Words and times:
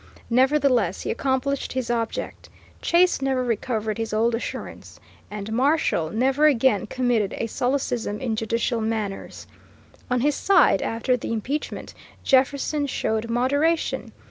Nevertheless, 0.31 1.01
he 1.01 1.11
accomplished 1.11 1.73
his 1.73 1.91
object. 1.91 2.49
Chase 2.81 3.21
never 3.21 3.43
recovered 3.43 3.99
his 3.99 4.15
old 4.15 4.33
assurance, 4.33 4.99
and 5.29 5.53
Marshall 5.53 6.09
never 6.09 6.47
again 6.47 6.87
committed 6.87 7.35
a 7.37 7.45
solecism 7.45 8.19
in 8.19 8.35
judicial 8.35 8.81
manners. 8.81 9.45
On 10.09 10.21
his 10.21 10.33
side, 10.33 10.81
after 10.81 11.15
the 11.15 11.31
impeachment, 11.31 11.93
Jefferson 12.23 12.87
showed 12.87 13.29
moderation. 13.29 14.11